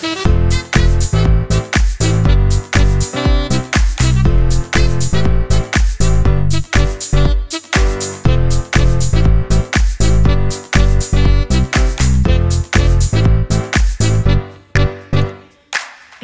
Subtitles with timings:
[0.00, 0.06] En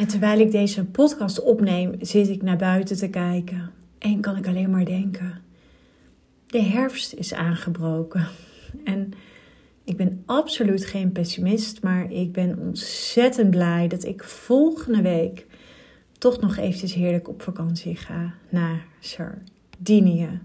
[0.07, 3.71] terwijl ik deze podcast opneem, zit ik naar buiten te kijken.
[3.99, 5.41] En kan ik alleen maar denken:
[6.47, 8.27] de herfst is aangebroken.
[8.83, 9.13] En
[9.87, 15.45] ik ben absoluut geen pessimist, maar ik ben ontzettend blij dat ik volgende week
[16.17, 20.39] toch nog eventjes heerlijk op vakantie ga naar Sardinië.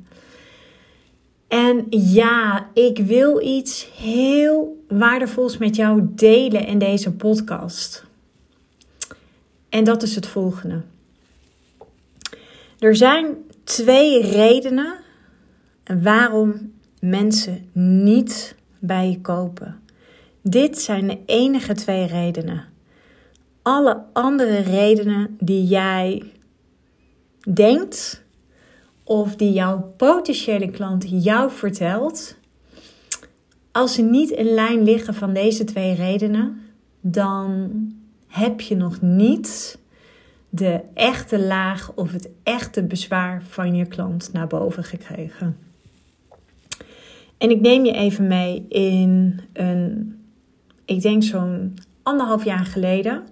[1.49, 8.05] En ja, ik wil iets heel waardevols met jou delen in deze podcast.
[9.69, 10.83] En dat is het volgende.
[12.79, 14.95] Er zijn twee redenen
[16.03, 19.81] waarom mensen niet bij je kopen.
[20.43, 22.65] Dit zijn de enige twee redenen.
[23.63, 26.23] Alle andere redenen die jij
[27.53, 28.23] denkt
[29.05, 32.37] of die jouw potentiële klant jou vertelt,
[33.73, 36.61] als ze niet in lijn liggen van deze twee redenen,
[37.01, 37.71] dan
[38.27, 39.79] heb je nog niet
[40.49, 45.57] de echte laag of het echte bezwaar van je klant naar boven gekregen.
[47.43, 50.17] En ik neem je even mee in een,
[50.85, 53.23] ik denk zo'n anderhalf jaar geleden,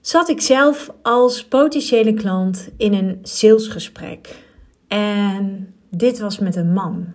[0.00, 4.44] zat ik zelf als potentiële klant in een salesgesprek.
[4.88, 7.12] En dit was met een man.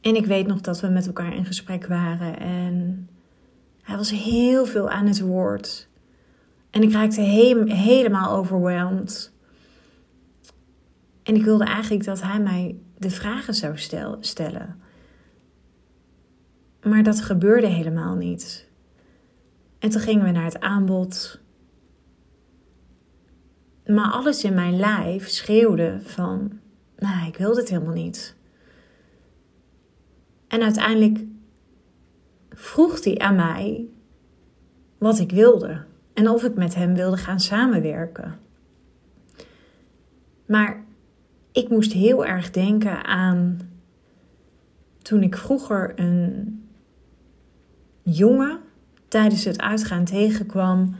[0.00, 3.08] En ik weet nog dat we met elkaar in gesprek waren en
[3.82, 5.88] hij was heel veel aan het woord.
[6.70, 9.32] En ik raakte helemaal overweldigd.
[11.22, 14.82] En ik wilde eigenlijk dat hij mij de vragen zou stel stellen.
[16.82, 18.68] Maar dat gebeurde helemaal niet.
[19.78, 21.40] En toen gingen we naar het aanbod.
[23.86, 26.60] Maar alles in mijn lijf schreeuwde van,
[26.96, 28.36] nou, ik wil dit helemaal niet.
[30.48, 31.18] En uiteindelijk
[32.50, 33.88] vroeg hij aan mij
[34.98, 38.38] wat ik wilde en of ik met hem wilde gaan samenwerken.
[40.46, 40.83] Maar
[41.54, 43.58] ik moest heel erg denken aan
[45.02, 46.58] toen ik vroeger een
[48.02, 48.58] jongen
[49.08, 50.96] tijdens het uitgaan tegenkwam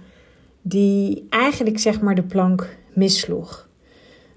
[0.63, 3.69] die eigenlijk zeg maar de plank missloeg.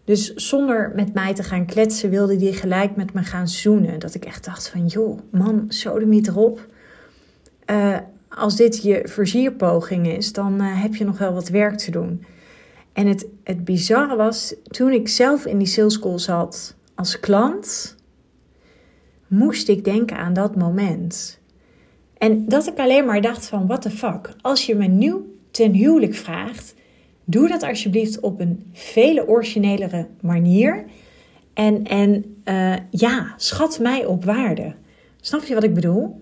[0.03, 4.00] Dus zonder met mij te gaan kletsen wilde die gelijk met me gaan zoenen.
[4.00, 6.67] Dat ik echt dacht van joh man, sodemiet erop.
[7.72, 7.97] Uh,
[8.29, 12.25] als dit je versierpoging is, dan uh, heb je nog wel wat werk te doen.
[12.97, 17.95] En het, het bizarre was, toen ik zelf in die sales call zat als klant,
[19.27, 21.39] moest ik denken aan dat moment.
[22.17, 24.33] En dat ik alleen maar dacht van, what the fuck.
[24.41, 26.73] Als je me nieuw ten huwelijk vraagt,
[27.25, 30.85] doe dat alsjeblieft op een vele originelere manier.
[31.53, 34.75] En, en uh, ja, schat mij op waarde.
[35.21, 36.21] Snap je wat ik bedoel?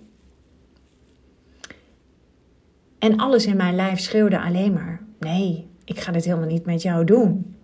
[2.99, 6.81] En alles in mijn lijf schreeuwde alleen maar: nee, ik ga dit helemaal niet met
[6.81, 7.55] jou doen.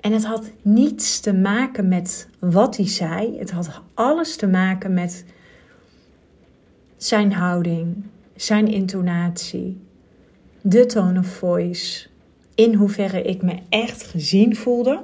[0.00, 3.38] En het had niets te maken met wat hij zei.
[3.38, 5.24] Het had alles te maken met
[6.96, 8.04] zijn houding,
[8.36, 9.80] zijn intonatie,
[10.60, 12.06] de tone of voice,
[12.54, 15.02] in hoeverre ik me echt gezien voelde.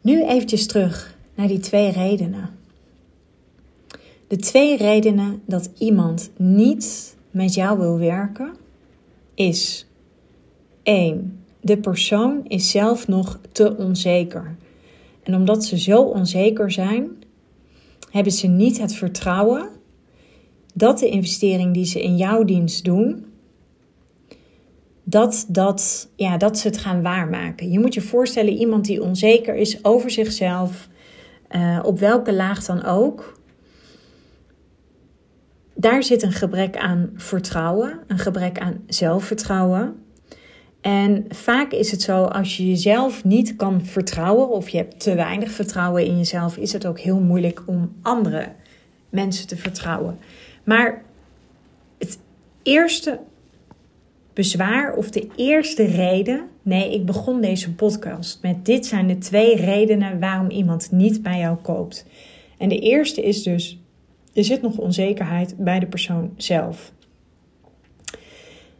[0.00, 2.50] Nu eventjes terug naar die twee redenen.
[4.26, 8.56] De twee redenen dat iemand niet met jou wil werken
[9.38, 9.86] is
[10.82, 11.44] 1.
[11.60, 14.56] De persoon is zelf nog te onzeker.
[15.22, 17.10] En omdat ze zo onzeker zijn,
[18.10, 19.68] hebben ze niet het vertrouwen
[20.74, 23.26] dat de investering die ze in jouw dienst doen,
[25.04, 27.70] dat, dat, ja, dat ze het gaan waarmaken.
[27.70, 30.88] Je moet je voorstellen, iemand die onzeker is over zichzelf,
[31.50, 33.37] uh, op welke laag dan ook,
[35.80, 40.02] daar zit een gebrek aan vertrouwen, een gebrek aan zelfvertrouwen.
[40.80, 45.14] En vaak is het zo, als je jezelf niet kan vertrouwen of je hebt te
[45.14, 48.52] weinig vertrouwen in jezelf, is het ook heel moeilijk om andere
[49.08, 50.18] mensen te vertrouwen.
[50.64, 51.02] Maar
[51.98, 52.18] het
[52.62, 53.18] eerste
[54.32, 59.56] bezwaar of de eerste reden, nee, ik begon deze podcast met dit zijn de twee
[59.56, 62.06] redenen waarom iemand niet bij jou koopt.
[62.58, 63.78] En de eerste is dus
[64.34, 66.92] er zit nog onzekerheid bij de persoon zelf.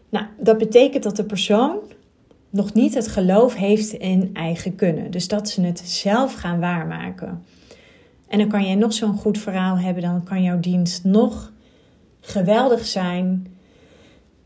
[0.08, 1.78] Nou, dat betekent dat de persoon
[2.50, 5.10] nog niet het geloof heeft in eigen kunnen.
[5.10, 7.44] Dus dat ze het zelf gaan waarmaken.
[8.28, 11.52] En dan kan je nog zo'n goed verhaal hebben, dan kan jouw dienst nog
[12.20, 13.46] geweldig zijn.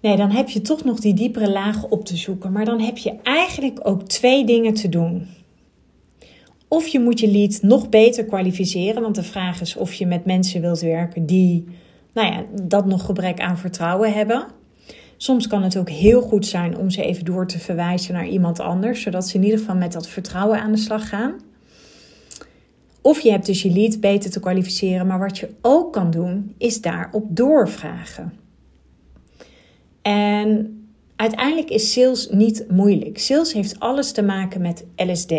[0.01, 2.53] Nee, dan heb je toch nog die diepere lagen op te zoeken.
[2.53, 5.27] Maar dan heb je eigenlijk ook twee dingen te doen.
[6.73, 10.25] Of je moet je lead nog beter kwalificeren, want de vraag is of je met
[10.25, 11.65] mensen wilt werken die
[12.13, 14.47] nou ja, dat nog gebrek aan vertrouwen hebben.
[15.17, 18.61] Soms kan het ook heel goed zijn om ze even door te verwijzen naar iemand
[18.61, 21.35] anders, zodat ze in ieder geval met dat vertrouwen aan de slag gaan.
[23.01, 26.55] Of je hebt dus je lead beter te kwalificeren, maar wat je ook kan doen,
[26.59, 28.33] is daarop doorvragen.
[30.03, 30.83] En
[31.17, 33.19] uiteindelijk is sales niet moeilijk.
[33.19, 35.33] Sales heeft alles te maken met LSD.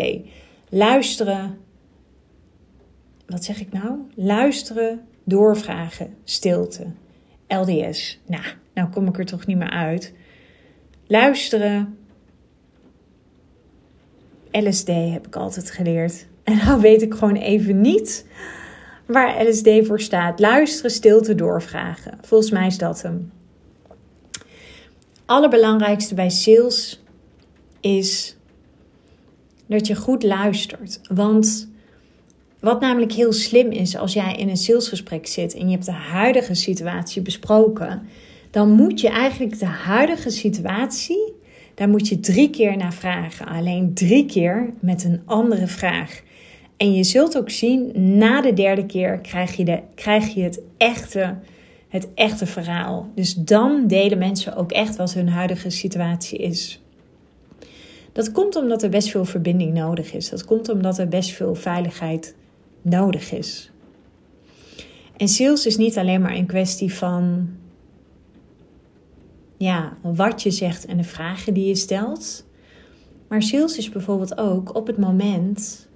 [0.74, 1.58] Luisteren.
[3.26, 3.98] Wat zeg ik nou?
[4.14, 6.86] Luisteren, doorvragen, stilte.
[7.48, 8.20] LDS.
[8.26, 8.44] Nou,
[8.74, 10.12] nou kom ik er toch niet meer uit.
[11.06, 11.98] Luisteren.
[14.50, 16.26] LSD heb ik altijd geleerd.
[16.44, 18.26] En nou weet ik gewoon even niet
[19.06, 20.40] waar LSD voor staat.
[20.40, 22.18] Luisteren, stilte, doorvragen.
[22.20, 23.32] Volgens mij is dat hem.
[25.24, 27.02] Allerbelangrijkste bij sales
[27.80, 28.36] is
[29.66, 31.00] dat je goed luistert.
[31.14, 31.68] Want
[32.60, 35.92] wat namelijk heel slim is als jij in een salesgesprek zit en je hebt de
[35.92, 38.02] huidige situatie besproken,
[38.50, 41.32] dan moet je eigenlijk de huidige situatie,
[41.74, 43.46] daar moet je drie keer naar vragen.
[43.46, 46.22] Alleen drie keer met een andere vraag.
[46.76, 50.60] En je zult ook zien, na de derde keer krijg je, de, krijg je het,
[50.76, 51.34] echte,
[51.88, 53.10] het echte verhaal.
[53.14, 56.83] Dus dan delen mensen ook echt wat hun huidige situatie is.
[58.14, 60.28] Dat komt omdat er best veel verbinding nodig is.
[60.28, 62.34] Dat komt omdat er best veel veiligheid
[62.82, 63.70] nodig is.
[65.16, 67.48] En sales is niet alleen maar een kwestie van
[69.56, 72.46] ja, wat je zegt en de vragen die je stelt.
[73.28, 75.88] Maar sales is bijvoorbeeld ook op het moment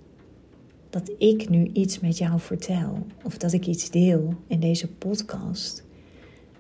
[0.90, 5.84] dat ik nu iets met jou vertel of dat ik iets deel in deze podcast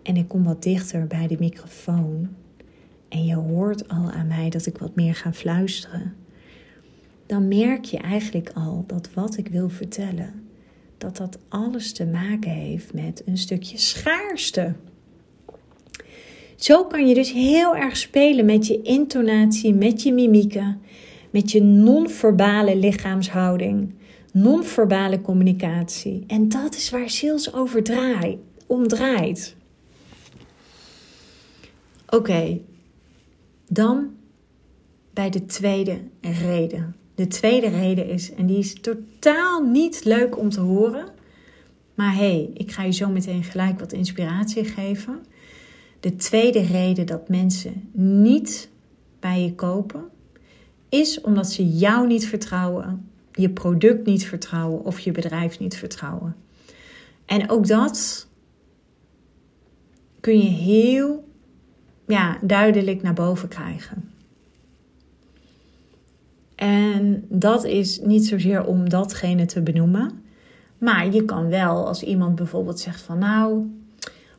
[0.02, 2.28] en ik kom wat dichter bij de microfoon
[3.08, 6.14] en je hoort al aan mij dat ik wat meer ga fluisteren,
[7.26, 10.48] dan merk je eigenlijk al dat wat ik wil vertellen,
[10.98, 14.74] dat dat alles te maken heeft met een stukje schaarste.
[16.56, 20.80] Zo kan je dus heel erg spelen met je intonatie, met je mimieken,
[21.30, 23.94] met je non-verbale lichaamshouding,
[24.32, 26.24] non-verbale communicatie.
[26.26, 29.56] En dat is waar sales over draait.
[32.08, 32.60] Oké,
[33.68, 34.10] dan
[35.12, 36.96] bij de tweede reden.
[37.14, 41.08] De tweede reden is, en die is totaal niet leuk om te horen,
[41.94, 45.18] maar hé, hey, ik ga je zo meteen gelijk wat inspiratie geven.
[46.00, 48.68] De tweede reden dat mensen niet
[49.20, 50.04] bij je kopen,
[50.88, 56.36] is omdat ze jou niet vertrouwen, je product niet vertrouwen of je bedrijf niet vertrouwen.
[57.26, 58.26] En ook dat
[60.20, 61.27] kun je heel
[62.08, 64.10] ja, duidelijk naar boven krijgen.
[66.54, 70.22] En dat is niet zozeer om datgene te benoemen.
[70.78, 73.52] Maar je kan wel als iemand bijvoorbeeld zegt van nou.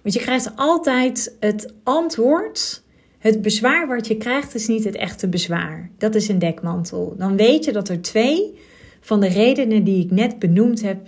[0.01, 2.83] Want je krijgt altijd het antwoord.
[3.17, 5.89] Het bezwaar wat je krijgt is niet het echte bezwaar.
[5.97, 7.15] Dat is een dekmantel.
[7.17, 8.59] Dan weet je dat er twee
[8.99, 11.07] van de redenen die ik net benoemd heb,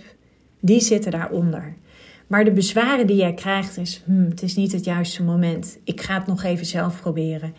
[0.60, 1.76] die zitten daaronder.
[2.32, 5.78] Maar de bezwaren die jij krijgt is, hmm, het is niet het juiste moment.
[5.84, 7.54] Ik ga het nog even zelf proberen.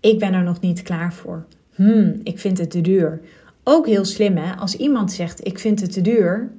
[0.00, 1.46] Ik ben er nog niet klaar voor.
[1.74, 3.20] Hmm, ik vind het te duur.
[3.64, 6.52] Ook heel slim hè, als iemand zegt ik vind het te duur,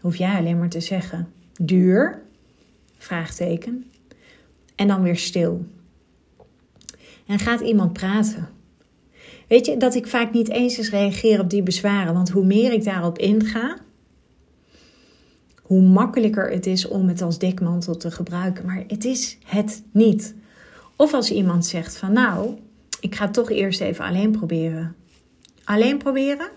[0.00, 1.28] hoef jij alleen maar te zeggen
[1.60, 2.22] duur,
[2.98, 3.90] vraagteken,
[4.74, 5.64] en dan weer stil.
[7.26, 8.48] En gaat iemand praten.
[9.48, 12.72] Weet je dat ik vaak niet eens eens reageer op die bezwaren, want hoe meer
[12.72, 13.76] ik daarop inga,
[15.66, 18.66] hoe makkelijker het is om het als dekmantel te gebruiken.
[18.66, 20.34] Maar het is het niet.
[20.96, 22.54] Of als iemand zegt van nou,
[23.00, 24.94] ik ga toch eerst even alleen proberen.
[25.64, 26.48] Alleen proberen?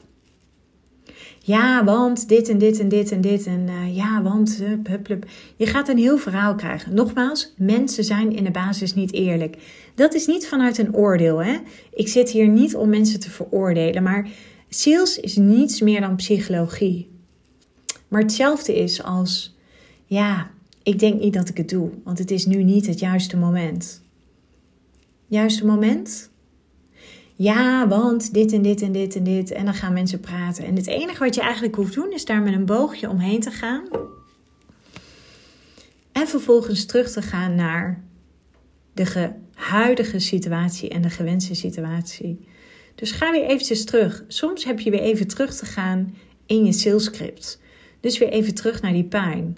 [1.39, 3.45] Ja, want dit en dit en dit en dit.
[3.45, 4.57] En uh, ja, want.
[4.57, 5.25] Hup, hup, hup.
[5.55, 6.93] Je gaat een heel verhaal krijgen.
[6.93, 9.57] Nogmaals, mensen zijn in de basis niet eerlijk.
[9.95, 11.43] Dat is niet vanuit een oordeel.
[11.43, 11.57] Hè?
[11.93, 14.03] Ik zit hier niet om mensen te veroordelen.
[14.03, 14.27] Maar
[14.69, 17.18] sales is niets meer dan psychologie.
[18.09, 19.57] Maar hetzelfde is als.
[20.05, 20.51] Ja,
[20.83, 21.89] ik denk niet dat ik het doe.
[22.03, 24.01] Want het is nu niet het juiste moment.
[25.27, 26.29] Juiste moment?
[27.41, 29.51] ja, want dit en dit en dit en dit.
[29.51, 30.65] En dan gaan mensen praten.
[30.65, 33.51] En het enige wat je eigenlijk hoeft doen is daar met een boogje omheen te
[33.51, 33.83] gaan.
[36.11, 38.03] En vervolgens terug te gaan naar
[38.93, 42.47] de huidige situatie en de gewenste situatie.
[42.95, 44.23] Dus ga weer eventjes terug.
[44.27, 47.61] Soms heb je weer even terug te gaan in je salescript.
[47.99, 49.57] Dus weer even terug naar die pijn.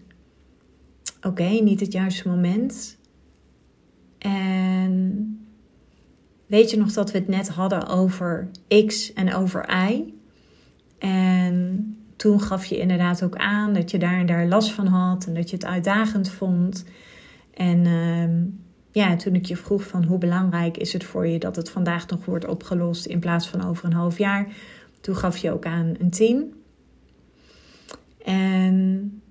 [1.21, 2.97] Oké, niet het juiste moment.
[4.17, 5.25] En
[6.45, 8.49] weet je nog dat we het net hadden over
[8.85, 10.13] X en over Y?
[10.97, 15.25] En toen gaf je inderdaad ook aan dat je daar en daar last van had
[15.25, 16.85] en dat je het uitdagend vond.
[17.53, 18.43] En ehm,
[18.91, 22.07] ja, toen ik je vroeg van hoe belangrijk is het voor je dat het vandaag
[22.07, 24.47] nog wordt opgelost in plaats van over een half jaar,
[25.01, 26.53] toen gaf je ook aan een 10.
[28.23, 29.21] En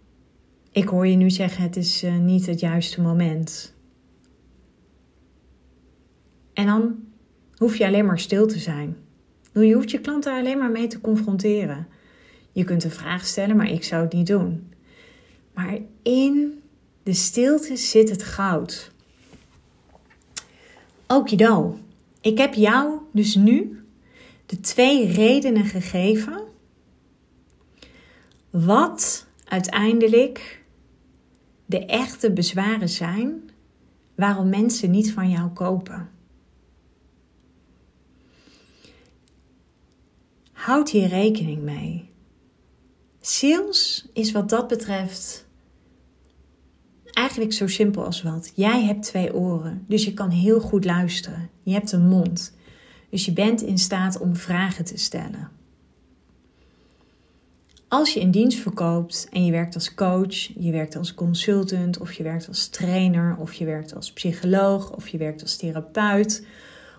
[0.72, 3.74] ik hoor je nu zeggen: het is uh, niet het juiste moment.
[6.52, 6.94] En dan
[7.56, 8.96] hoef je alleen maar stil te zijn.
[9.52, 11.86] Je hoeft je klant daar alleen maar mee te confronteren.
[12.52, 14.72] Je kunt een vraag stellen, maar ik zou het niet doen.
[15.54, 16.62] Maar in
[17.02, 18.92] de stilte zit het goud.
[21.06, 21.78] Okido,
[22.20, 23.84] ik heb jou dus nu
[24.46, 26.39] de twee redenen gegeven
[28.50, 30.64] wat uiteindelijk
[31.66, 33.50] de echte bezwaren zijn
[34.14, 36.08] waarom mensen niet van jou kopen.
[40.52, 42.10] Houd hier rekening mee.
[43.20, 45.48] Sales is wat dat betreft
[47.12, 48.52] eigenlijk zo simpel als wat.
[48.54, 51.50] Jij hebt twee oren, dus je kan heel goed luisteren.
[51.62, 52.54] Je hebt een mond,
[53.10, 55.50] dus je bent in staat om vragen te stellen.
[57.90, 62.12] Als je een dienst verkoopt en je werkt als coach, je werkt als consultant of
[62.12, 66.46] je werkt als trainer of je werkt als psycholoog of je werkt als therapeut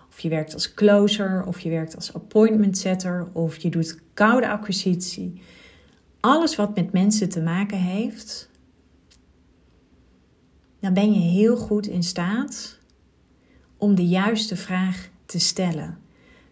[0.08, 4.48] of je werkt als closer of je werkt als appointment setter of je doet koude
[4.48, 5.42] acquisitie.
[6.20, 8.50] Alles wat met mensen te maken heeft,
[10.80, 12.78] dan ben je heel goed in staat
[13.76, 15.98] om de juiste vraag te stellen.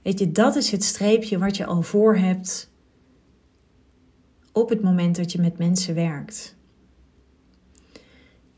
[0.03, 2.70] Weet je, dat is het streepje wat je al voor hebt
[4.53, 6.57] op het moment dat je met mensen werkt.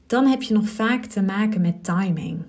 [0.06, 2.44] Dan heb je nog vaak te maken met timing.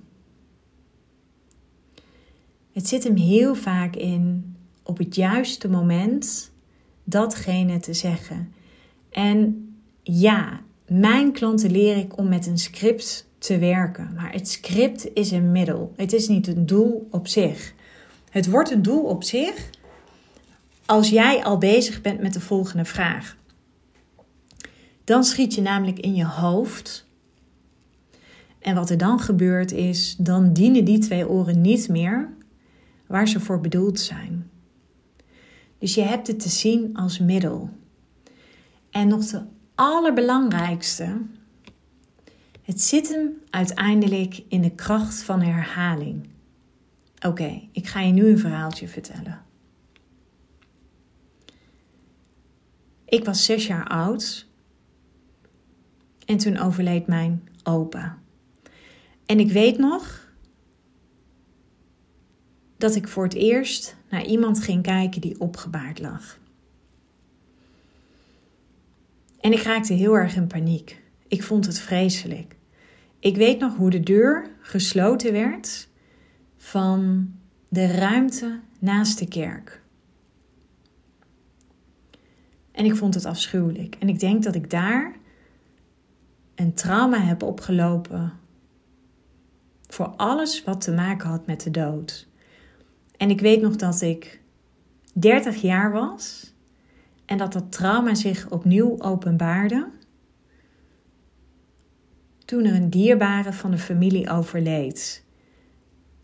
[2.72, 6.52] Het zit hem heel vaak in op het juiste moment
[7.04, 8.54] datgene te zeggen.
[9.10, 9.68] En
[10.04, 14.14] ja, mijn klanten leer ik om met een script te werken.
[14.16, 15.94] Maar het script is een middel.
[15.96, 17.74] Het is niet een doel op zich.
[18.30, 19.70] Het wordt een doel op zich
[20.86, 23.38] als jij al bezig bent met de volgende vraag.
[25.04, 27.08] Dan schiet je namelijk in je hoofd.
[28.60, 32.30] En wat er dan gebeurt is, dan dienen die twee oren niet meer
[33.08, 34.50] waar ze voor bedoeld zijn.
[35.78, 37.70] Dus je hebt het te zien als middel.
[38.90, 39.42] En nog de
[39.76, 41.18] allerbelangrijkste,
[42.62, 46.28] het zit hem uiteindelijk in de kracht van herhaling.
[47.26, 49.42] Oké, ik ga je nu een verhaaltje vertellen.
[53.14, 54.48] Ik was zes jaar oud
[56.26, 58.18] en toen overleed mijn opa.
[59.26, 60.28] En ik weet nog
[62.78, 66.40] dat ik voor het eerst naar iemand ging kijken die opgebaard lag.
[69.40, 71.02] En ik raakte heel erg in paniek.
[71.28, 72.56] Ik vond het vreselijk.
[73.20, 75.88] Ik weet nog hoe de deur gesloten werd
[76.58, 77.32] van
[77.70, 79.83] de ruimte naast de kerk.
[82.74, 83.96] En ik vond het afschuwelijk.
[84.00, 85.16] En ik denk dat ik daar
[86.56, 88.34] een trauma heb opgelopen
[89.88, 92.28] voor alles wat te maken had met de dood.
[93.18, 94.42] En ik weet nog dat ik
[95.14, 96.54] 30 jaar was
[97.26, 99.90] en dat dat trauma zich opnieuw openbaarde
[102.46, 105.24] toen er een dierbare van de familie overleed.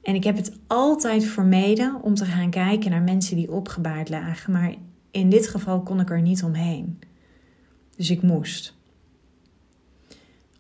[0.02, 4.54] En ik heb het altijd vermeden om te gaan kijken naar mensen die opgebaard lagen,
[4.54, 4.76] maar
[5.12, 7.00] in dit geval kon ik er niet omheen.
[7.96, 8.78] Dus ik moest.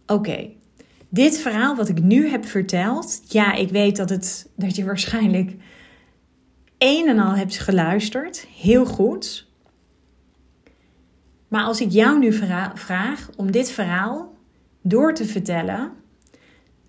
[0.05, 0.49] Oké,
[1.09, 5.55] dit verhaal wat ik nu heb verteld, ja, ik weet dat, het, dat je waarschijnlijk
[6.77, 9.47] een en al hebt geluisterd, heel goed.
[11.47, 12.33] Maar als ik jou nu
[12.73, 14.37] vraag om dit verhaal
[14.81, 15.91] door te vertellen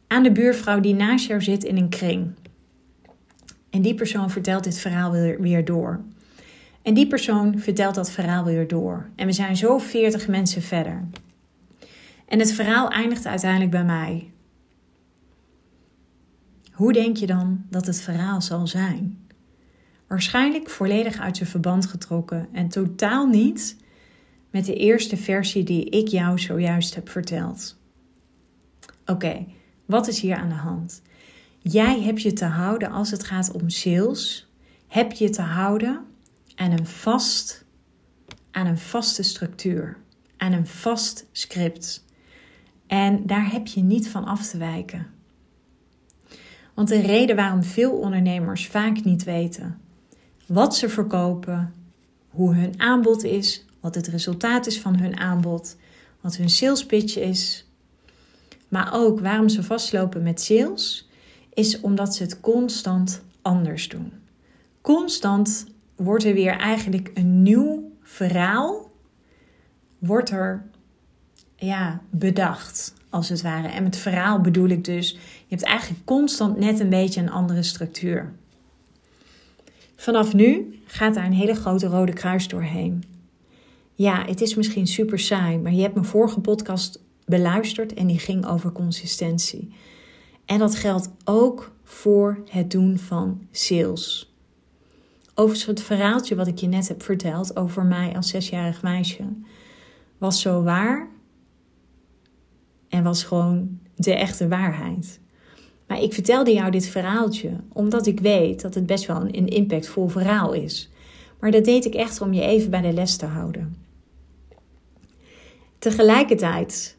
[0.07, 2.31] aan de buurvrouw die naast jou zit in een kring.
[3.71, 6.01] En die persoon vertelt dit verhaal weer door.
[6.83, 9.11] En die persoon vertelt dat verhaal weer door.
[9.17, 11.09] En we zijn zo 40 mensen verder.
[12.29, 14.31] En het verhaal eindigt uiteindelijk bij mij.
[16.73, 19.29] Hoe denk je dan dat het verhaal zal zijn?
[20.07, 23.77] Waarschijnlijk volledig uit zijn verband getrokken en totaal niet
[24.51, 27.79] met de eerste versie die ik jou zojuist heb verteld.
[29.07, 29.47] Oké,
[29.87, 31.03] wat is hier aan de hand?
[31.59, 34.53] Jij hebt je te houden als het gaat om sales,
[34.87, 36.05] heb je te houden
[36.61, 37.65] aan een vast,
[38.51, 39.97] aan een vaste structuur,
[40.37, 42.05] aan een vast script.
[42.87, 45.07] En daar heb je niet van af te wijken.
[46.75, 49.81] Want de reden waarom veel ondernemers vaak niet weten
[50.47, 51.75] wat ze verkopen,
[52.31, 55.77] hoe hun aanbod is, wat het resultaat is van hun aanbod,
[56.21, 57.67] wat hun sales pitch is,
[58.69, 61.09] maar ook waarom ze vastlopen met sales,
[61.55, 64.13] is omdat ze het constant anders doen.
[64.81, 65.67] Constant
[66.03, 68.91] wordt er weer eigenlijk een nieuw verhaal
[69.99, 70.65] wordt er
[71.57, 73.69] ja, bedacht, als het ware.
[73.69, 77.63] En met verhaal bedoel ik dus, je hebt eigenlijk constant net een beetje een andere
[77.63, 78.33] structuur.
[79.97, 83.05] Vanaf nu gaat daar een hele grote rode kruis doorheen.
[83.95, 88.19] Ja, het is misschien super saai, maar je hebt mijn vorige podcast beluisterd en die
[88.19, 89.73] ging over consistentie.
[90.45, 94.30] En dat geldt ook voor het doen van sales.
[95.41, 99.25] Overigens, het verhaaltje wat ik je net heb verteld over mij als zesjarig meisje
[100.19, 101.09] was zo waar
[102.89, 105.21] en was gewoon de echte waarheid.
[105.87, 110.09] Maar ik vertelde jou dit verhaaltje omdat ik weet dat het best wel een impactvol
[110.09, 110.91] verhaal is.
[111.39, 113.77] Maar dat deed ik echt om je even bij de les te houden.
[115.79, 116.97] Tegelijkertijd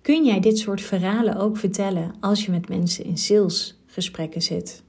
[0.00, 4.83] kun jij dit soort verhalen ook vertellen als je met mensen in salesgesprekken zit.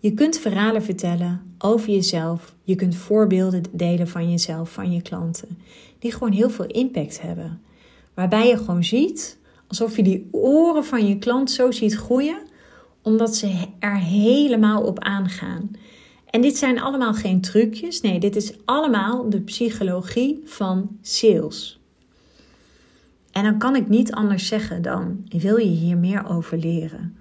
[0.00, 2.54] Je kunt verhalen vertellen over jezelf.
[2.62, 5.58] Je kunt voorbeelden delen van jezelf, van je klanten,
[5.98, 7.60] die gewoon heel veel impact hebben.
[8.14, 12.38] Waarbij je gewoon ziet alsof je die oren van je klant zo ziet groeien,
[13.02, 15.70] omdat ze er helemaal op aangaan.
[16.30, 18.00] En dit zijn allemaal geen trucjes.
[18.00, 21.80] Nee, dit is allemaal de psychologie van sales.
[23.32, 27.17] En dan kan ik niet anders zeggen dan: wil je hier meer over leren?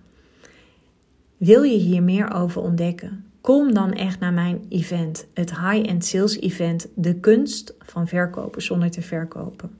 [1.37, 3.25] Wil je hier meer over ontdekken?
[3.41, 8.91] Kom dan echt naar mijn event, het High-End Sales Event, de kunst van verkopen zonder
[8.91, 9.71] te verkopen.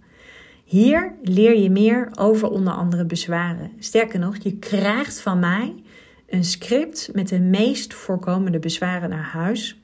[0.63, 3.71] Hier leer je meer over onder andere bezwaren.
[3.79, 5.84] Sterker nog, je krijgt van mij
[6.27, 9.82] een script met de meest voorkomende bezwaren naar huis,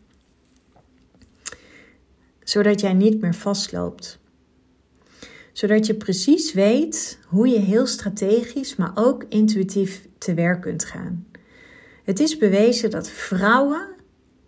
[2.44, 4.20] zodat jij niet meer vastloopt.
[5.54, 11.26] Zodat je precies weet hoe je heel strategisch, maar ook intuïtief te werk kunt gaan.
[12.04, 13.88] Het is bewezen dat vrouwen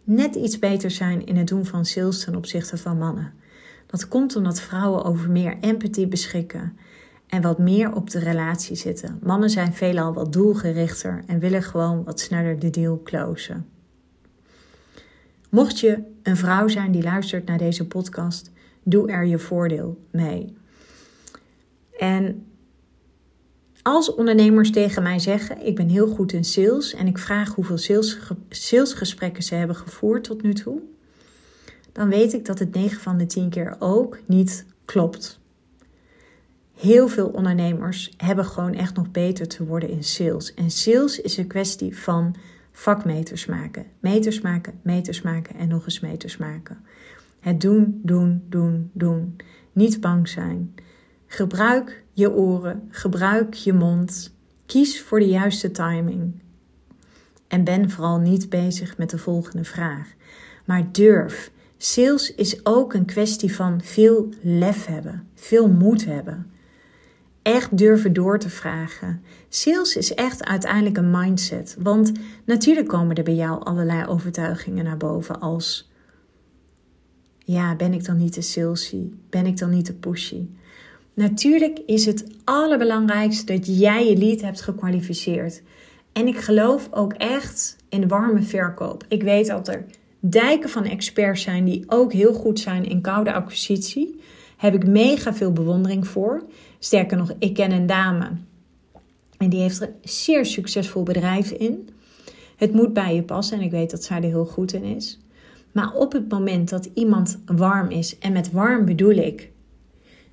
[0.03, 3.33] net iets beter zijn in het doen van sales ten opzichte van mannen.
[3.85, 6.77] Dat komt omdat vrouwen over meer empathie beschikken
[7.27, 9.19] en wat meer op de relatie zitten.
[9.23, 13.69] Mannen zijn veelal wat doelgerichter en willen gewoon wat sneller de deal closen.
[15.49, 18.51] Mocht je een vrouw zijn die luistert naar deze podcast,
[18.83, 20.57] doe er je voordeel mee.
[21.97, 22.45] En
[23.85, 27.77] als ondernemers tegen mij zeggen: Ik ben heel goed in sales en ik vraag hoeveel
[27.77, 28.17] sales,
[28.49, 30.81] salesgesprekken ze hebben gevoerd tot nu toe,
[31.91, 35.39] dan weet ik dat het 9 van de 10 keer ook niet klopt.
[36.73, 40.53] Heel veel ondernemers hebben gewoon echt nog beter te worden in sales.
[40.53, 42.35] En sales is een kwestie van
[42.71, 43.85] vakmeters maken.
[43.99, 46.77] Meters maken, meters maken en nog eens meters maken.
[47.39, 49.35] Het doen, doen, doen, doen.
[49.71, 50.75] Niet bang zijn.
[51.35, 54.33] Gebruik je oren, gebruik je mond.
[54.65, 56.41] Kies voor de juiste timing.
[57.47, 60.07] En ben vooral niet bezig met de volgende vraag.
[60.65, 61.51] Maar durf.
[61.77, 66.51] Sales is ook een kwestie van veel lef hebben, veel moed hebben.
[67.41, 69.23] Echt durven door te vragen.
[69.49, 71.75] Sales is echt uiteindelijk een mindset.
[71.79, 72.11] Want
[72.45, 75.91] natuurlijk komen er bij jou allerlei overtuigingen naar boven als...
[77.37, 79.09] Ja, ben ik dan niet te salesy?
[79.29, 80.47] Ben ik dan niet te pushy?
[81.15, 85.61] Natuurlijk is het allerbelangrijkste dat jij je lead hebt gekwalificeerd.
[86.11, 89.05] En ik geloof ook echt in warme verkoop.
[89.07, 89.85] Ik weet dat er
[90.19, 94.19] dijken van experts zijn die ook heel goed zijn in koude acquisitie.
[94.57, 96.43] Heb ik mega veel bewondering voor.
[96.79, 98.31] Sterker nog, ik ken een dame
[99.37, 101.89] en die heeft er een zeer succesvol bedrijf in.
[102.55, 105.19] Het moet bij je passen en ik weet dat zij er heel goed in is.
[105.71, 109.51] Maar op het moment dat iemand warm is, en met warm bedoel ik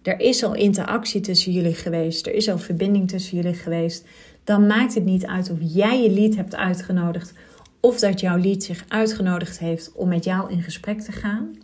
[0.02, 4.06] er is al interactie tussen jullie geweest, er is al verbinding tussen jullie geweest,
[4.44, 7.34] dan maakt het niet uit of jij je lead hebt uitgenodigd
[7.80, 11.54] of dat jouw lead zich uitgenodigd heeft om met jou in gesprek te gaan.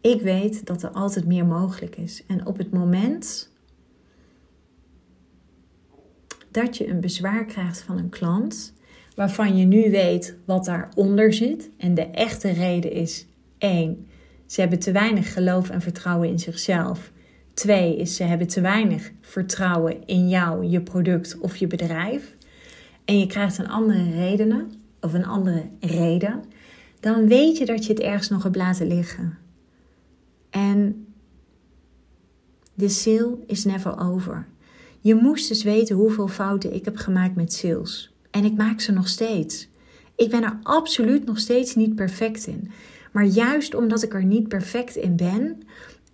[0.00, 2.22] Ik weet dat er altijd meer mogelijk is.
[2.26, 3.50] En op het moment
[6.50, 8.72] dat je een bezwaar krijgt van een klant,
[9.14, 13.26] waarvan je nu weet wat daaronder zit, en de echte reden is
[13.58, 14.06] één
[14.52, 17.12] ze hebben te weinig geloof en vertrouwen in zichzelf.
[17.54, 22.34] Twee is ze hebben te weinig vertrouwen in jou, je product of je bedrijf.
[23.04, 26.44] En je krijgt een andere redenen of een andere reden.
[27.00, 29.38] Dan weet je dat je het ergens nog hebt laten liggen.
[30.50, 31.06] En
[32.74, 34.46] de sale is never over.
[35.00, 38.14] Je moest dus weten hoeveel fouten ik heb gemaakt met sales.
[38.30, 39.68] En ik maak ze nog steeds.
[40.16, 42.70] Ik ben er absoluut nog steeds niet perfect in.
[43.12, 45.62] Maar juist omdat ik er niet perfect in ben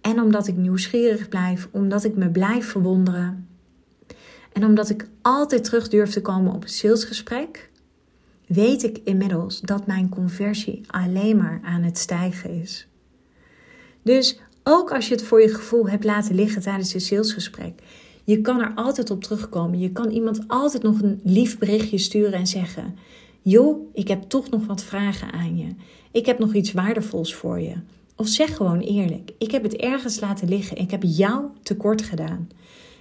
[0.01, 3.49] en omdat ik nieuwsgierig blijf, omdat ik me blijf verwonderen
[4.53, 7.71] en omdat ik altijd terug durf te komen op een salesgesprek,
[8.47, 12.89] weet ik inmiddels dat mijn conversie alleen maar aan het stijgen is.
[14.03, 17.83] Dus ook als je het voor je gevoel hebt laten liggen tijdens een salesgesprek,
[18.25, 19.79] je kan er altijd op terugkomen.
[19.79, 22.97] Je kan iemand altijd nog een lief berichtje sturen en zeggen:
[23.49, 25.67] Joh, ik heb toch nog wat vragen aan je.
[26.11, 27.75] Ik heb nog iets waardevols voor je.
[28.17, 30.77] Of zeg gewoon eerlijk: Ik heb het ergens laten liggen.
[30.77, 32.49] Ik heb jou tekort gedaan.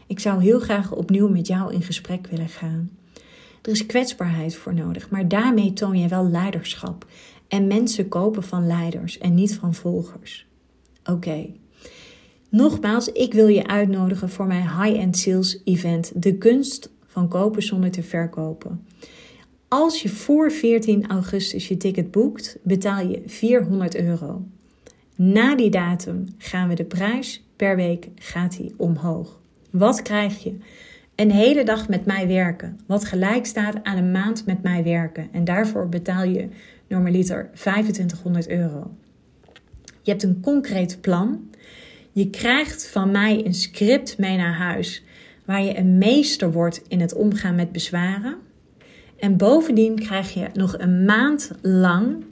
[0.07, 2.89] Ik zou heel graag opnieuw met jou in gesprek willen gaan.
[3.61, 7.05] Er is kwetsbaarheid voor nodig, maar daarmee toon je wel leiderschap.
[7.47, 10.47] En mensen kopen van leiders en niet van volgers.
[11.05, 11.45] Oké.
[12.49, 17.91] Nogmaals, ik wil je uitnodigen voor mijn high-end sales event, De kunst van kopen zonder
[17.91, 18.85] te verkopen.
[19.69, 24.45] Als je voor 14 augustus je ticket boekt, betaal je 400 euro.
[25.15, 29.39] Na die datum gaan we de prijs per week gaat die omhoog.
[29.69, 30.57] Wat krijg je?
[31.15, 35.27] Een hele dag met mij werken, wat gelijk staat aan een maand met mij werken.
[35.31, 36.47] En daarvoor betaal je
[36.87, 38.91] normaliter 2500 euro.
[40.01, 41.49] Je hebt een concreet plan.
[42.11, 45.03] Je krijgt van mij een script mee naar huis
[45.45, 48.45] waar je een meester wordt in het omgaan met bezwaren.
[49.19, 52.23] En bovendien krijg je nog een maand lang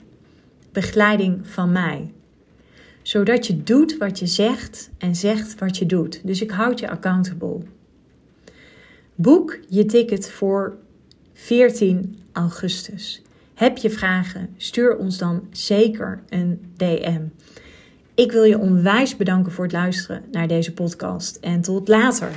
[0.72, 2.12] begeleiding van mij.
[3.02, 6.20] Zodat je doet wat je zegt en zegt wat je doet.
[6.24, 7.58] Dus ik houd je accountable.
[9.14, 10.76] Boek je ticket voor
[11.32, 13.22] 14 augustus.
[13.54, 14.48] Heb je vragen?
[14.56, 17.22] Stuur ons dan zeker een DM.
[18.14, 22.30] Ik wil je onwijs bedanken voor het luisteren naar deze podcast en tot later.